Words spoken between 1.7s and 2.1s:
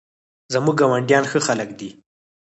دي